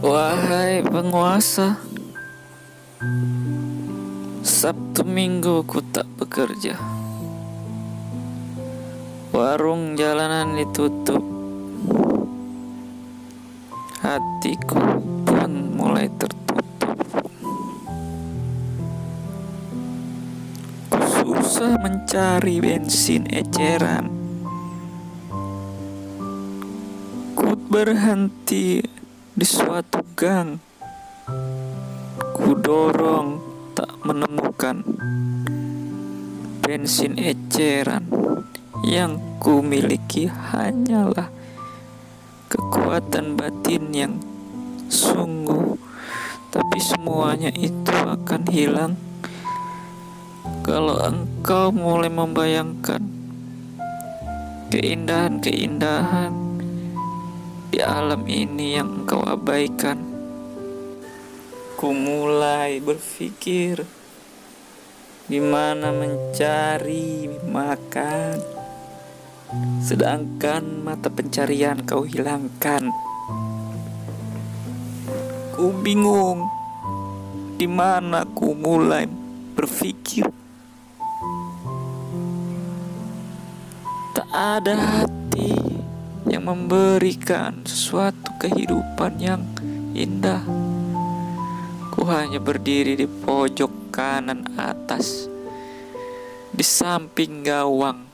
Wahai 0.00 0.80
penguasa, 0.80 1.76
Sabtu 4.40 5.04
Minggu 5.04 5.60
ku 5.68 5.84
tak 5.84 6.08
bekerja. 6.16 6.72
Warung 9.36 10.00
jalanan 10.00 10.56
ditutup. 10.56 11.20
Hatiku 14.00 14.80
pun 15.28 15.76
mulai 15.76 16.08
tertutup. 16.16 16.96
Ku 20.88 20.96
susah 20.96 21.76
mencari 21.76 22.56
bensin 22.56 23.28
eceran. 23.28 24.08
Ku 27.36 27.52
berhenti 27.68 28.99
di 29.34 29.46
suatu 29.46 30.02
gang. 30.18 30.58
Ku 32.34 32.56
dorong 32.58 33.38
tak 33.76 34.02
menemukan 34.02 34.82
bensin 36.64 37.18
eceran 37.18 38.06
yang 38.86 39.18
ku 39.42 39.60
miliki 39.60 40.30
hanyalah 40.30 41.30
kekuatan 42.50 43.38
batin 43.38 43.84
yang 43.94 44.14
sungguh 44.90 45.78
tapi 46.50 46.78
semuanya 46.82 47.54
itu 47.54 47.94
akan 47.94 48.42
hilang 48.50 48.94
kalau 50.66 50.98
engkau 50.98 51.70
mulai 51.70 52.10
membayangkan 52.10 53.02
keindahan-keindahan 54.74 56.49
di 57.70 57.78
alam 57.78 58.26
ini 58.26 58.74
yang 58.74 59.06
engkau 59.06 59.22
abaikan 59.22 60.02
ku 61.78 61.94
mulai 61.94 62.82
berpikir 62.82 63.86
di 65.30 65.38
mana 65.38 65.94
mencari 65.94 67.30
makan 67.46 68.60
sedangkan 69.82 70.82
mata 70.82 71.10
pencarian 71.10 71.82
kau 71.82 72.06
hilangkan. 72.06 72.90
Ku 75.54 75.74
bingung 75.82 76.46
di 77.58 77.66
mana 77.66 78.24
ku 78.30 78.54
mulai 78.54 79.10
berpikir. 79.58 80.26
Tak 84.14 84.28
ada 84.30 84.74
hati 84.74 85.59
yang 86.30 86.46
memberikan 86.46 87.66
sesuatu 87.66 88.32
kehidupan 88.38 89.18
yang 89.18 89.42
indah. 89.92 90.46
Ku 91.90 92.06
hanya 92.06 92.38
berdiri 92.38 92.94
di 92.94 93.04
pojok 93.04 93.90
kanan 93.90 94.46
atas, 94.54 95.26
di 96.54 96.62
samping 96.62 97.42
gawang 97.42 98.10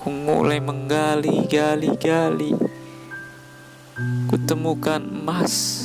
Ku 0.00 0.08
mulai 0.08 0.64
menggali, 0.64 1.44
gali, 1.44 1.92
gali. 2.00 2.56
Kutemukan 4.32 5.04
emas 5.04 5.84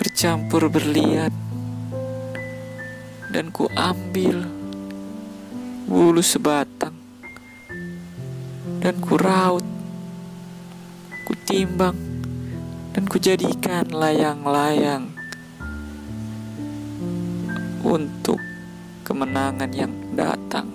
bercampur 0.00 0.72
berlian 0.72 1.28
dan 3.28 3.52
ku 3.52 3.68
ambil 3.76 4.48
bulu 5.84 6.24
sebatang 6.24 7.01
dan 8.82 8.98
ku 8.98 9.14
raut, 9.14 9.62
ku 11.22 11.32
timbang 11.46 11.94
dan 12.90 13.06
ku 13.06 13.14
jadikan 13.14 13.86
layang-layang 13.86 15.06
untuk 17.86 18.42
kemenangan 19.06 19.70
yang 19.70 19.94
datang. 20.18 20.66